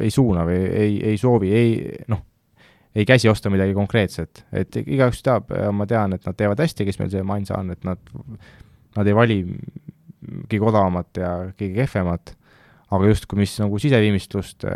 ei 0.02 0.11
suuna 0.14 0.47
või 0.49 0.62
ei, 0.66 0.97
ei 1.12 1.21
soovi, 1.21 1.52
ei 1.54 1.76
noh, 2.12 2.23
ei 2.97 3.04
käsi 3.09 3.28
osta 3.28 3.52
midagi 3.52 3.75
konkreetset, 3.76 4.47
et 4.56 4.80
igaüks 4.83 5.21
teab 5.25 5.52
ja 5.52 5.68
ma 5.75 5.87
tean, 5.88 6.16
et 6.16 6.25
nad 6.26 6.37
teevad 6.38 6.61
hästi, 6.62 6.87
kes 6.88 6.99
meil 7.02 7.12
see 7.12 7.26
Mainsa 7.26 7.59
on, 7.61 7.75
et 7.75 7.85
nad, 7.85 8.00
nad 8.97 9.11
ei 9.11 9.16
vali 9.16 9.42
kõige 10.50 10.68
odavamat 10.73 11.21
ja 11.21 11.33
kõige 11.52 11.83
kehvemat, 11.83 12.33
aga 12.95 13.11
justkui 13.11 13.40
mis 13.40 13.57
nagu 13.59 13.78
siseviimistlust 13.83 14.66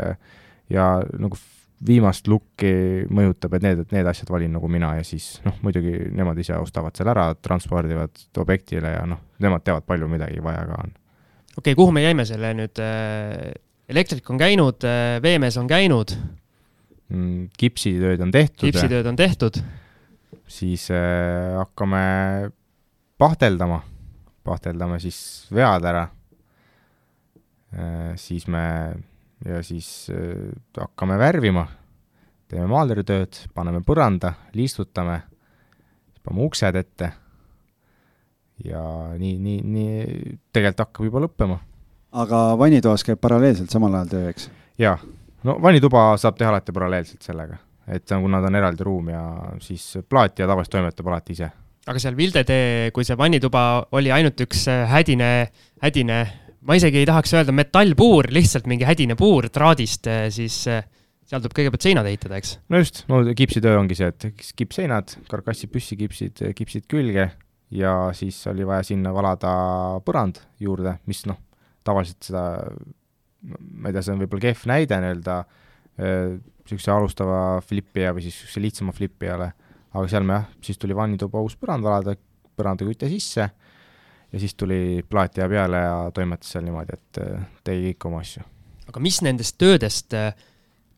ja 0.70 0.86
nagu 1.18 1.38
viimast 1.86 2.28
lukki 2.28 2.72
mõjutab, 3.08 3.54
et 3.56 3.64
need, 3.64 3.84
et 3.84 3.94
need 3.94 4.08
asjad 4.10 4.28
valin 4.32 4.52
nagu 4.52 4.68
mina 4.68 4.92
ja 4.98 5.04
siis 5.06 5.38
noh, 5.46 5.56
muidugi 5.64 5.94
nemad 6.16 6.38
ise 6.42 6.58
ostavad 6.60 6.96
selle 6.98 7.14
ära, 7.14 7.30
transpordivad 7.40 8.20
objektile 8.42 8.92
ja 8.98 9.06
noh, 9.08 9.22
nemad 9.40 9.64
teavad, 9.64 9.86
palju 9.88 10.10
midagi 10.10 10.42
vaja 10.44 10.66
ka 10.68 10.82
on. 10.84 10.92
okei 11.56 11.56
okay,, 11.62 11.78
kuhu 11.78 11.94
me 11.96 12.04
jäime 12.04 12.26
selle 12.28 12.52
nüüd, 12.58 12.82
elektrik 13.90 14.28
on 14.30 14.42
käinud, 14.42 14.86
veemees 15.24 15.56
on 15.62 15.70
käinud 15.70 16.12
mm,? 17.10 17.50
kipsitööd 17.58 18.22
on 18.24 18.32
tehtud. 18.34 18.66
kipsitööd 18.68 19.08
on 19.10 19.18
tehtud. 19.18 19.60
siis 20.50 20.88
äh, 20.94 21.56
hakkame 21.58 22.50
pahteldama, 23.20 23.82
pahteldame 24.44 25.00
siis 25.02 25.20
vead 25.52 25.84
ära. 25.84 26.08
Siis 28.18 28.48
me 28.50 28.64
ja 29.44 29.62
siis 29.62 30.10
äh, 30.10 30.52
hakkame 30.78 31.18
värvima, 31.18 31.66
teeme 32.50 32.66
maaleritööd, 32.70 33.44
paneme 33.54 33.82
põranda, 33.86 34.34
liistutame, 34.56 35.20
paneme 36.24 36.46
uksed 36.46 36.76
ette 36.80 37.12
ja 38.64 38.82
nii, 39.16 39.38
nii, 39.40 39.60
nii 39.64 40.34
tegelikult 40.52 40.84
hakkab 40.84 41.08
juba 41.08 41.24
lõppema. 41.24 41.56
aga 42.12 42.42
vannitoas 42.58 43.04
käib 43.06 43.20
paralleelselt 43.20 43.72
samal 43.72 43.94
ajal 43.96 44.12
töö, 44.12 44.34
eks? 44.34 44.50
jaa, 44.78 44.98
no 45.44 45.56
vannituba 45.62 46.10
saab 46.20 46.36
teha 46.36 46.52
alati 46.52 46.74
paralleelselt 46.76 47.24
sellega, 47.24 47.56
et 47.88 48.04
kuna 48.10 48.42
ta 48.42 48.52
on 48.52 48.60
eraldi 48.60 48.84
ruum 48.84 49.08
ja 49.14 49.24
siis 49.64 49.96
plaat 50.08 50.38
ja 50.38 50.50
tavaliselt 50.50 50.76
toimetab 50.76 51.08
alati 51.08 51.38
ise. 51.38 51.50
aga 51.86 52.02
seal 52.02 52.16
Vilde 52.18 52.44
tee, 52.44 52.90
kui 52.92 53.08
see 53.08 53.16
vannituba 53.16 53.86
oli 53.96 54.12
ainult 54.12 54.44
üks 54.44 54.66
hädine, 54.68 55.32
hädine 55.80 56.20
ma 56.66 56.76
isegi 56.76 57.00
ei 57.00 57.08
tahaks 57.08 57.34
öelda 57.36 57.54
metallpuur, 57.56 58.30
lihtsalt 58.34 58.68
mingi 58.70 58.86
hädine 58.88 59.16
puur 59.18 59.48
traadist, 59.52 60.08
eh, 60.10 60.26
siis 60.34 60.62
eh, 60.70 60.82
seal 61.30 61.42
tuleb 61.42 61.54
kõigepealt 61.56 61.86
seinad 61.86 62.08
ehitada, 62.10 62.40
eks? 62.40 62.56
no 62.72 62.80
just, 62.82 63.04
no 63.10 63.22
kipsitöö 63.36 63.78
ongi 63.80 63.96
see, 63.98 64.10
et 64.12 64.44
kipseinad, 64.58 65.14
karkassi 65.30 65.70
püssikipsid, 65.72 66.42
kipsid 66.58 66.88
külge 66.90 67.30
ja 67.70 67.94
siis 68.16 68.40
oli 68.50 68.66
vaja 68.66 68.84
sinna 68.90 69.14
valada 69.14 69.52
põrand 70.04 70.42
juurde, 70.60 70.98
mis 71.10 71.22
noh, 71.30 71.38
tavaliselt 71.86 72.28
seda, 72.28 72.44
ma 73.46 73.88
ei 73.88 73.96
tea, 73.96 74.04
see 74.04 74.14
on 74.16 74.22
võib-olla 74.24 74.50
kehv 74.50 74.66
näide 74.68 75.00
nii-öelda 75.00 75.40
niisuguse 76.00 76.90
eh, 76.90 76.96
alustava 76.96 77.40
flipija 77.64 78.12
või 78.16 78.26
siis 78.26 78.36
niisuguse 78.36 78.64
lihtsama 78.66 78.96
flipijale, 78.96 79.52
aga 79.94 80.06
seal 80.10 80.26
me 80.26 80.36
jah, 80.36 80.50
siis 80.66 80.80
tuli 80.80 80.96
vannituba 80.96 81.40
uus 81.44 81.56
põrand 81.60 81.86
valada, 81.86 82.16
põrandaküte 82.58 83.08
sisse 83.10 83.48
ja 84.32 84.40
siis 84.40 84.54
tuli 84.54 85.04
plaat 85.08 85.36
jää 85.36 85.48
peale 85.48 85.76
ja 85.76 86.10
toimetas 86.14 86.52
seal 86.52 86.64
niimoodi, 86.64 86.96
et 86.98 87.22
äh, 87.22 87.46
tegi 87.64 87.92
kõik 87.92 88.08
oma 88.10 88.22
asju. 88.24 88.42
aga 88.88 89.02
mis 89.02 89.20
nendest 89.26 89.58
töödest 89.58 90.14
äh, 90.14 90.32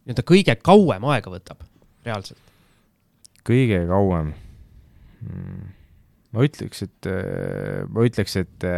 nii-öelda 0.06 0.26
kõige 0.28 0.56
kauem 0.64 1.06
aega 1.12 1.32
võtab 1.32 1.64
reaalselt? 2.06 2.40
kõige 3.48 3.84
kauem 3.88 4.34
hmm.? 5.22 5.70
ma 6.32 6.48
ütleks, 6.48 6.84
et, 6.88 7.08
äh, 7.08 7.82
ma 7.88 8.08
ütleks, 8.08 8.36
et 8.42 8.68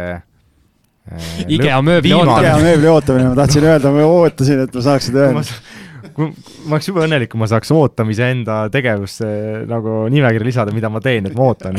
IKEA 1.55 1.77
mööbli 1.85 2.15
ootamine. 2.17 2.47
IKEA 2.47 2.61
mööbli 2.63 2.87
ootamine, 2.89 3.27
ma 3.29 3.37
tahtsin 3.37 3.67
öelda, 3.67 3.91
ma 3.93 4.07
ootasin, 4.09 4.63
et 4.65 4.73
ma 4.73 4.85
saaks 4.87 5.11
seda 5.11 5.27
öelda 5.27 5.43
kui 6.15 6.29
ma 6.69 6.77
oleks 6.77 6.87
jube 6.87 7.01
õnnelik, 7.03 7.29
kui 7.31 7.39
ma 7.41 7.47
saaks 7.49 7.71
ootamise 7.75 8.29
enda 8.31 8.57
tegevusse 8.71 9.27
nagu 9.67 10.05
nimekirja 10.11 10.47
lisada, 10.47 10.75
mida 10.75 10.87
ma 10.91 11.01
teen, 11.03 11.27
et 11.27 11.35
ma 11.35 11.49
ootan 11.49 11.75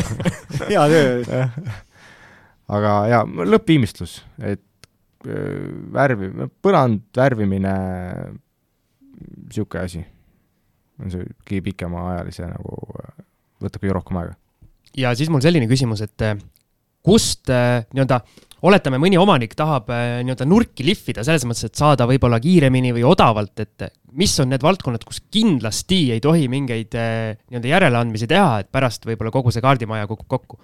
hea 0.70 0.86
töö 0.90 1.44
aga 2.68 2.94
jaa, 3.08 3.22
lõppviimistlus, 3.48 4.18
et 4.44 4.64
värvi, 5.94 6.30
põrand, 6.62 7.08
värvimine, 7.16 7.74
niisugune 9.18 9.84
asi. 9.84 10.04
on 10.98 11.12
see 11.12 11.26
kõige 11.46 11.62
pikemaajalise 11.70 12.48
nagu, 12.50 12.76
võtab 13.62 13.82
kõige 13.82 13.96
rohkem 13.96 14.20
aega. 14.20 14.36
ja 14.96 15.14
siis 15.18 15.30
mul 15.30 15.42
selline 15.42 15.68
küsimus, 15.70 16.02
et 16.02 16.26
kust 17.06 17.50
nii-öelda, 17.50 18.20
oletame, 18.68 18.98
mõni 19.02 19.18
omanik 19.18 19.54
tahab 19.58 19.90
nii-öelda 19.90 20.46
nurki 20.46 20.86
lihvida, 20.86 21.24
selles 21.26 21.46
mõttes, 21.46 21.70
et 21.70 21.78
saada 21.78 22.06
võib-olla 22.10 22.40
kiiremini 22.42 22.92
või 22.94 23.06
odavalt, 23.06 23.58
et 23.64 23.88
mis 24.18 24.34
on 24.42 24.50
need 24.52 24.62
valdkonnad, 24.62 25.06
kus 25.06 25.22
kindlasti 25.34 26.08
ei 26.14 26.22
tohi 26.22 26.46
mingeid 26.50 26.94
nii-öelda 26.94 27.74
järeleandmisi 27.74 28.30
teha, 28.30 28.62
et 28.62 28.70
pärast 28.74 29.06
võib-olla 29.08 29.34
kogu 29.34 29.54
see 29.54 29.64
kaardimaja 29.64 30.10
kukub 30.10 30.30
kokku? 30.30 30.62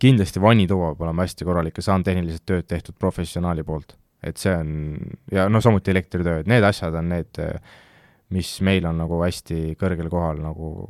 Kindlasti 0.00 0.42
vannituba 0.42 0.92
peab 0.92 1.06
olema 1.08 1.26
hästi 1.26 1.46
korralik 1.48 1.80
ja 1.80 1.86
saantehnilised 1.90 2.46
tööd 2.48 2.68
tehtud 2.70 2.96
professionaali 2.98 3.64
poolt. 3.66 3.96
et 4.22 4.36
see 4.36 4.52
on, 4.52 4.96
ja 5.32 5.46
no 5.48 5.62
samuti 5.64 5.90
elektritöö, 5.94 6.42
et 6.42 6.48
need 6.50 6.64
asjad 6.64 6.94
on 6.94 7.06
need, 7.08 7.38
mis 8.36 8.50
meil 8.60 8.84
on 8.84 8.98
nagu 9.00 9.22
hästi 9.22 9.78
kõrgel 9.80 10.10
kohal 10.12 10.42
nagu 10.44 10.88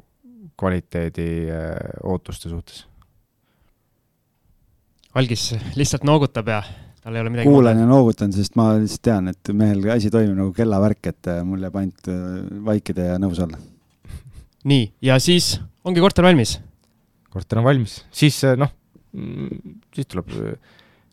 kvaliteedi 0.61 1.27
äh, 1.49 1.75
ootuste 2.05 2.51
suhtes. 2.53 2.85
Algis 5.19 5.51
lihtsalt 5.75 6.05
noogutab 6.07 6.51
ja 6.53 6.61
tal 7.01 7.17
ei 7.17 7.23
ole 7.25 7.33
midagi 7.33 7.51
kuulan 7.51 7.81
ja 7.81 7.87
noogutan, 7.89 8.33
sest 8.35 8.59
ma 8.61 8.73
lihtsalt 8.79 9.05
tean, 9.09 9.31
et 9.33 9.53
mehel 9.57 9.83
asi 9.95 10.13
toimib 10.13 10.37
nagu 10.39 10.53
kellavärk, 10.57 11.13
et 11.13 11.31
äh, 11.33 11.41
mul 11.47 11.65
jääb 11.67 11.79
ainult 11.81 12.11
äh, 12.13 12.27
vaikida 12.67 13.13
ja 13.13 13.23
nõus 13.23 13.41
olla. 13.43 13.59
nii, 14.71 14.91
ja 15.07 15.19
siis 15.23 15.57
ongi 15.85 16.03
korter 16.05 16.27
valmis? 16.29 16.59
korter 17.31 17.63
on 17.63 17.67
valmis, 17.67 18.01
siis 18.15 18.43
noh, 18.59 18.75
siis 19.95 20.09
tuleb, 20.11 20.35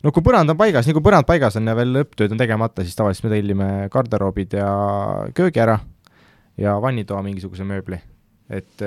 no 0.04 0.14
kui 0.14 0.26
põrand 0.26 0.54
on 0.54 0.60
paigas, 0.60 0.88
nii 0.88 0.98
kui 0.98 1.06
põrand 1.06 1.28
paigas 1.28 1.58
on 1.60 1.70
ja 1.70 1.76
veel 1.78 1.96
lõpptööd 2.00 2.34
on 2.36 2.42
tegemata, 2.42 2.86
siis 2.86 2.98
tavaliselt 2.98 3.28
me 3.28 3.34
tellime 3.36 3.70
garderoobid 3.94 4.58
ja 4.60 4.70
köögi 5.38 5.64
ära 5.64 5.78
ja 6.58 6.78
vannitoa 6.82 7.24
mingisuguse 7.26 7.66
mööbli. 7.68 8.00
et, 8.50 8.84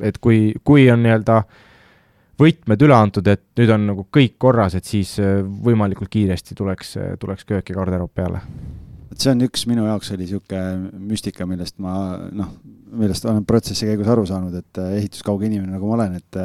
et 0.00 0.18
kui, 0.22 0.52
kui 0.64 0.86
on 0.92 1.02
nii-öelda 1.02 1.40
võtmed 2.40 2.82
üle 2.84 2.96
antud, 2.96 3.26
et 3.32 3.44
nüüd 3.58 3.72
on 3.72 3.86
nagu 3.90 4.06
kõik 4.12 4.36
korras, 4.38 4.76
et 4.76 4.84
siis 4.84 5.16
võimalikult 5.66 6.12
kiiresti 6.12 6.56
tuleks, 6.56 6.96
tuleks 7.20 7.48
köök 7.48 7.72
ja 7.72 7.78
garderoob 7.78 8.12
peale. 8.14 8.42
et 9.10 9.22
see 9.22 9.32
on 9.32 9.40
üks 9.46 9.64
minu 9.66 9.86
jaoks 9.86 10.12
oli 10.12 10.26
niisugune 10.26 10.90
müstika, 11.08 11.46
millest 11.48 11.78
ma 11.80 11.94
noh, 12.32 12.52
millest 12.92 13.24
olen 13.24 13.44
protsessi 13.48 13.88
käigus 13.88 14.10
aru 14.12 14.26
saanud, 14.28 14.54
et 14.54 14.82
ehituskauge 15.00 15.48
inimene, 15.48 15.72
nagu 15.72 15.88
ma 15.88 15.96
olen, 15.96 16.20
et 16.20 16.40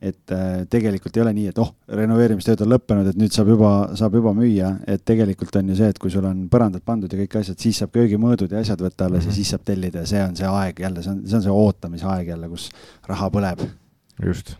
et 0.00 0.32
äh, 0.32 0.62
tegelikult 0.72 1.16
ei 1.16 1.22
ole 1.24 1.32
nii, 1.36 1.50
et 1.52 1.58
oh, 1.60 1.74
renoveerimistööd 2.00 2.62
on 2.64 2.72
lõppenud, 2.72 3.10
et 3.10 3.18
nüüd 3.20 3.34
saab 3.34 3.50
juba, 3.52 3.72
saab 3.98 4.16
juba 4.16 4.32
müüa, 4.36 4.72
et 4.88 5.04
tegelikult 5.04 5.60
on 5.60 5.68
ju 5.72 5.76
see, 5.82 5.90
et 5.92 6.00
kui 6.00 6.12
sul 6.12 6.24
on 6.28 6.46
põrandad 6.52 6.84
pandud 6.86 7.12
ja 7.12 7.20
kõik 7.20 7.36
asjad, 7.42 7.60
siis 7.60 7.82
saab 7.82 7.92
köögimõõdud 7.98 8.56
ja 8.56 8.64
asjad 8.64 8.80
võtta 8.80 9.10
alles 9.10 9.26
mm 9.26 9.28
-hmm. 9.28 9.28
ja 9.28 9.34
mhm. 9.34 9.36
siis 9.36 9.52
saab 9.52 9.68
tellida 9.68 10.06
ja 10.06 10.12
see 10.14 10.24
on 10.24 10.36
see 10.40 10.48
aeg 10.48 10.80
jälle, 10.86 11.02
see 11.02 11.12
on, 11.12 11.22
see 11.26 11.36
on 11.36 11.46
see 11.48 11.60
ootamise 11.66 12.08
aeg 12.16 12.32
jälle, 12.34 12.48
kus 12.48 12.70
raha 13.08 13.30
põleb. 13.30 13.68
just 14.24 14.56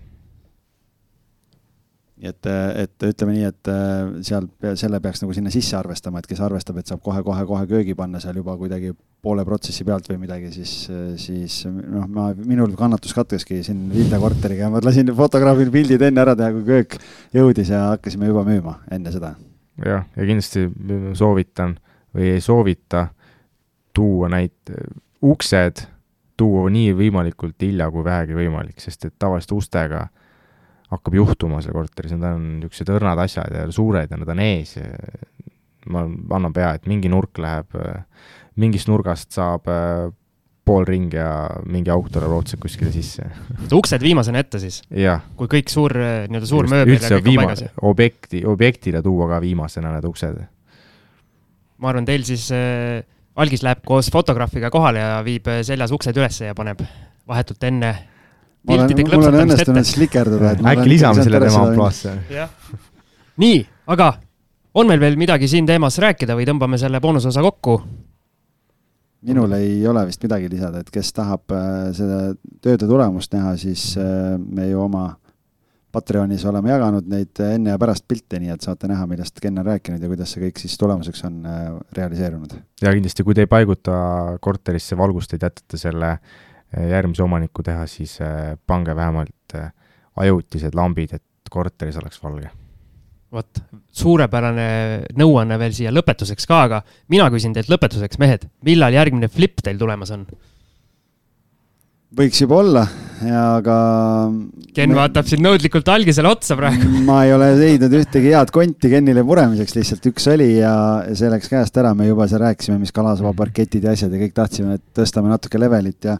nii 2.20 2.28
et, 2.28 2.48
et 2.82 3.04
ütleme 3.08 3.32
nii, 3.32 3.48
et 3.48 3.68
äh, 3.72 4.10
seal, 4.26 4.46
selle 4.78 5.00
peaks 5.00 5.22
nagu 5.22 5.34
sinna 5.36 5.52
sisse 5.52 5.76
arvestama, 5.78 6.20
et 6.20 6.28
kes 6.28 6.42
arvestab, 6.44 6.80
et 6.80 6.90
saab 6.90 7.00
kohe-kohe-kohe 7.04 7.64
köögi 7.70 7.94
panna 7.96 8.20
seal 8.20 8.36
juba 8.36 8.56
kuidagi 8.60 8.92
poole 9.24 9.44
protsessi 9.48 9.86
pealt 9.88 10.08
või 10.10 10.18
midagi, 10.22 10.50
siis, 10.52 10.74
siis 11.20 11.62
noh, 11.68 12.04
ma, 12.12 12.30
minul 12.36 12.76
kannatus 12.76 13.16
katkeski 13.16 13.62
siin 13.64 13.86
Vilde 13.92 14.20
korteriga 14.20 14.68
ma 14.72 14.82
lasin 14.84 15.12
fotograafil 15.16 15.72
pildid 15.72 16.04
enne 16.10 16.24
ära 16.24 16.36
teha, 16.36 16.52
kui 16.56 16.66
köök 16.68 16.98
jõudis 17.36 17.72
ja 17.72 17.86
hakkasime 17.94 18.28
juba 18.28 18.44
müüma 18.48 18.78
enne 18.92 19.12
seda. 19.14 19.34
jah, 19.80 20.04
ja 20.16 20.28
kindlasti 20.28 20.68
soovitan 21.16 21.78
või 22.16 22.34
ei 22.34 22.44
soovita 22.44 23.08
tuua 23.96 24.28
neid 24.32 24.76
uksed, 25.24 25.84
tuua 26.36 26.68
nii 26.72 26.94
võimalikult 26.96 27.60
hilja 27.60 27.90
kui 27.92 28.04
vähegi 28.04 28.36
võimalik, 28.36 28.80
sest 28.80 29.08
et 29.08 29.16
tavaliselt 29.20 29.56
ustega 29.56 30.06
hakkab 30.90 31.14
juhtuma 31.14 31.60
seal 31.62 31.76
korteris, 31.76 32.14
need 32.16 32.26
on 32.26 32.46
niisugused 32.58 32.94
õrnad 32.96 33.20
asjad 33.24 33.54
ja 33.54 33.66
suured 33.74 34.10
ja 34.10 34.18
nad 34.18 34.32
on 34.34 34.42
ees 34.42 34.76
ja 34.76 34.88
ma 35.90 36.04
annan 36.36 36.54
pea, 36.54 36.74
et 36.76 36.88
mingi 36.90 37.08
nurk 37.08 37.38
läheb, 37.40 37.76
mingist 38.60 38.90
nurgast 38.90 39.30
saab 39.32 39.70
äh, 39.70 40.10
pool 40.70 40.86
ringi 40.86 41.18
ja 41.18 41.30
mingi 41.70 41.90
auk 41.92 42.10
tuleb 42.12 42.30
raudselt 42.30 42.60
kuskile 42.62 42.92
sisse. 42.94 43.26
uksed 43.80 44.02
viimasena 44.04 44.42
ette 44.44 44.60
siis? 44.62 44.80
kui 44.90 45.50
kõik 45.50 45.72
suur, 45.72 45.94
nii-öelda 45.96 46.48
suur 46.48 46.68
mööbel 46.70 46.98
ja 46.98 47.18
kõik 47.18 47.30
on 47.32 47.40
paigas? 47.42 47.64
objekti, 47.90 48.44
objektile 48.48 49.02
tuua 49.04 49.30
ka 49.34 49.40
viimasena 49.42 49.94
need 49.96 50.08
uksed. 50.10 50.42
ma 51.80 51.92
arvan, 51.92 52.06
teil 52.08 52.26
siis 52.28 52.50
äh, 52.54 53.00
algis 53.40 53.64
läheb 53.66 53.82
koos 53.86 54.10
fotograafiga 54.12 54.70
kohale 54.72 55.02
ja 55.02 55.18
viib 55.26 55.48
äh, 55.50 55.62
seljas 55.66 55.94
uksed 55.96 56.16
üles 56.20 56.42
ja 56.44 56.54
paneb 56.54 56.84
vahetult 57.30 57.64
enne 57.66 57.94
mul 58.68 58.78
on, 58.78 58.90
piltide 58.90 59.16
mul 59.16 59.28
on 59.28 59.38
õnnestunud 59.44 59.92
et. 59.92 60.66
äkki 60.72 60.88
lisame 60.88 61.24
selle 61.24 61.40
tema 61.44 61.62
ampluaasse? 61.66 62.16
nii, 63.40 63.62
aga 63.94 64.12
on 64.74 64.90
meil 64.90 65.00
veel 65.02 65.18
midagi 65.20 65.48
siin 65.50 65.68
teemas 65.68 65.98
rääkida 66.02 66.36
või 66.38 66.46
tõmbame 66.48 66.78
selle 66.80 67.00
boonusosa 67.00 67.42
kokku? 67.44 67.80
minul 69.26 69.52
ei 69.52 69.80
ole 69.88 70.06
vist 70.08 70.22
midagi 70.24 70.48
lisada, 70.48 70.80
et 70.80 70.90
kes 70.92 71.12
tahab 71.16 71.52
äh, 71.52 71.90
seda 71.96 72.20
tööde 72.64 72.88
tulemust 72.88 73.34
näha, 73.36 73.56
siis 73.60 73.92
äh, 74.00 74.36
me 74.40 74.70
ju 74.70 74.80
oma 74.86 75.10
Patreonis 75.90 76.44
oleme 76.46 76.70
jaganud 76.70 77.08
neid 77.10 77.40
enne 77.42 77.72
ja 77.72 77.78
pärast 77.82 78.04
pilte, 78.08 78.38
nii 78.38 78.52
et 78.54 78.62
saate 78.62 78.86
näha, 78.86 79.08
millest 79.10 79.40
Ken 79.42 79.58
on 79.58 79.66
rääkinud 79.66 79.98
ja 79.98 80.06
kuidas 80.06 80.30
see 80.30 80.44
kõik 80.44 80.60
siis 80.62 80.76
tulemuseks 80.78 81.24
on 81.26 81.40
äh, 81.44 81.64
realiseerunud. 81.98 82.54
ja 82.82 82.94
kindlasti, 82.94 83.26
kui 83.26 83.36
te 83.36 83.44
ei 83.44 83.50
paiguta 83.50 83.96
korterisse 84.40 84.98
valgusteid, 84.98 85.42
jätate 85.48 85.80
selle 85.80 86.14
järgmise 86.76 87.24
omaniku 87.24 87.64
teha, 87.66 87.86
siis 87.90 88.16
eh, 88.22 88.54
pange 88.66 88.94
vähemalt 88.96 89.54
eh, 89.58 89.70
ajutised 90.22 90.76
lambid, 90.78 91.14
et 91.16 91.50
korteris 91.50 91.98
oleks 91.98 92.22
valge. 92.22 92.50
vot, 93.30 93.60
suurepärane 93.94 94.64
nõuanne 95.18 95.58
veel 95.58 95.74
siia 95.74 95.92
lõpetuseks 95.94 96.48
ka, 96.50 96.62
aga 96.66 96.80
mina 97.14 97.28
küsin 97.30 97.54
teilt 97.54 97.70
lõpetuseks, 97.70 98.18
mehed, 98.18 98.48
millal 98.66 98.94
järgmine 98.94 99.28
flip 99.30 99.62
teil 99.62 99.78
tulemas 99.78 100.10
on? 100.14 100.26
Võiks 102.16 102.40
juba 102.42 102.58
olla 102.60 102.84
ja 103.26 103.42
aga. 103.58 103.76
Ken 104.74 104.94
vaatab 104.94 105.26
siin 105.28 105.42
nõudlikult 105.44 105.88
algisele 105.92 106.30
otsa 106.30 106.56
praegu. 106.58 106.88
ma 107.08 107.20
ei 107.26 107.34
ole 107.34 107.50
leidnud 107.58 107.94
ühtegi 108.00 108.32
head 108.32 108.52
konti 108.54 108.90
Kenile 108.92 109.24
puremiseks, 109.26 109.76
lihtsalt 109.76 110.10
üks 110.12 110.28
oli 110.32 110.48
ja 110.58 110.72
see 111.18 111.30
läks 111.32 111.50
käest 111.52 111.78
ära, 111.82 111.92
me 111.98 112.08
juba 112.08 112.28
seal 112.30 112.42
rääkisime, 112.44 112.78
mis 112.80 112.94
kalasaba 112.96 113.34
parketid 113.36 113.86
ja 113.86 113.94
asjad 113.96 114.14
ja 114.14 114.22
kõik 114.24 114.36
tahtsime, 114.36 114.78
et 114.78 114.84
tõstame 114.96 115.32
natuke 115.32 115.60
levelit 115.60 116.10
ja 116.10 116.18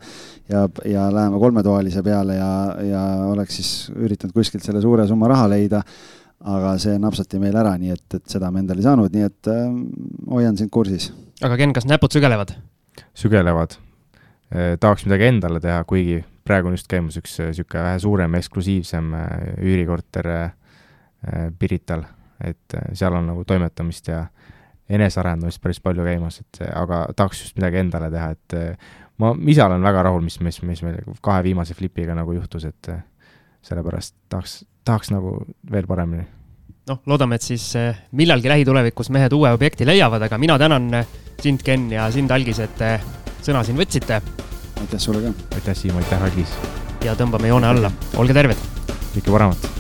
ja, 0.51 0.65
ja 0.89 1.11
läheme 1.15 1.39
kolmetoalise 1.39 2.03
peale 2.03 2.39
ja, 2.41 2.55
ja 2.83 3.03
oleks 3.31 3.61
siis 3.61 3.75
üritanud 3.95 4.35
kuskilt 4.35 4.67
selle 4.67 4.83
suure 4.83 5.07
summa 5.09 5.31
raha 5.31 5.47
leida 5.53 5.85
aga 6.41 6.73
see 6.81 6.97
napsati 7.01 7.41
meil 7.41 7.57
ära, 7.61 7.75
nii 7.79 7.93
et, 7.93 8.07
et 8.17 8.33
seda 8.33 8.49
me 8.53 8.63
endale 8.63 8.81
ei 8.81 8.87
saanud, 8.89 9.13
nii 9.13 9.29
et 9.29 9.53
äh, 9.53 9.69
hoian 10.33 10.57
sind 10.57 10.73
kursis. 10.73 11.11
aga 11.45 11.59
Ken, 11.61 11.75
kas 11.77 11.87
näpud 11.89 12.13
sügelevad? 12.17 12.57
sügelevad. 13.17 13.77
Tahaks 14.51 15.07
midagi 15.07 15.29
endale 15.31 15.61
teha, 15.63 15.83
kuigi 15.87 16.21
praegu 16.47 16.71
on 16.71 16.75
just 16.75 16.89
käimas 16.91 17.19
üks 17.21 17.37
niisugune 17.39 17.85
vähe 17.87 17.99
suurem, 18.03 18.35
eksklusiivsem 18.41 19.13
eh, 19.15 19.53
üürikorter 19.63 20.31
Pirital, 21.61 22.07
et 22.41 22.75
seal 22.97 23.13
on 23.13 23.27
nagu 23.29 23.43
toimetamist 23.45 24.07
ja 24.09 24.23
enesearendamist 24.89 25.61
päris 25.61 25.83
palju 25.85 26.07
käimas, 26.07 26.41
et 26.41 26.63
aga 26.73 27.03
tahaks 27.13 27.43
just 27.45 27.59
midagi 27.59 27.83
endale 27.83 28.09
teha, 28.11 28.31
et 28.33 28.57
ma 29.21 29.35
ise 29.53 29.61
olen 29.67 29.85
väga 29.85 30.07
rahul, 30.09 30.25
mis, 30.25 30.39
mis, 30.41 30.63
mis 30.65 30.81
meil 30.87 30.97
kahe 31.21 31.45
viimase 31.45 31.77
flipiga 31.77 32.17
nagu 32.17 32.33
juhtus, 32.39 32.65
et 32.65 32.89
sellepärast 33.69 34.17
tahaks, 34.33 34.63
tahaks 34.89 35.13
nagu 35.13 35.37
veel 35.71 35.85
paremini. 35.91 36.25
Noh, 36.89 37.05
loodame, 37.05 37.37
et 37.37 37.45
siis 37.45 37.69
millalgi 38.17 38.49
lähitulevikus 38.49 39.13
mehed 39.13 39.37
uue 39.37 39.53
objekti 39.53 39.85
leiavad, 39.85 40.25
aga 40.25 40.41
mina 40.41 40.57
tänan 40.59 40.89
sind, 41.45 41.61
Ken 41.63 41.91
ja 41.93 42.09
sind, 42.11 42.33
Algis, 42.33 42.65
et 42.65 42.81
sõna 43.45 43.65
siin 43.65 43.79
võtsite 43.81 44.23
aitäh 44.81 45.01
sulle 45.01 45.23
ka. 45.23 45.33
aitäh, 45.55 45.77
Siim, 45.77 45.97
aitäh, 45.97 46.23
Algis, 46.23 46.55
ja 47.05 47.15
tõmbame 47.19 47.53
joone 47.53 47.69
alla, 47.69 47.93
olge 48.17 48.35
terved. 48.37 48.67
kõike 49.15 49.31
paremat! 49.31 49.80